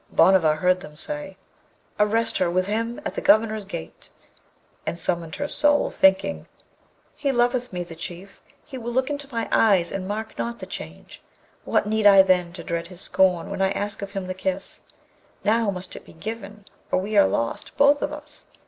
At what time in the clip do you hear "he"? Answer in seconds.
7.15-7.31, 8.65-8.79